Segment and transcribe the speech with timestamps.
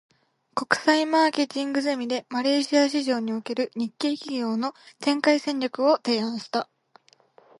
[0.55, 6.71] 国際マーケティングゼミで、マレーシア市場における日系企業の展開戦略を提案した。